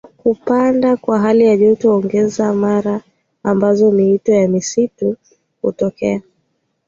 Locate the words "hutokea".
5.61-6.21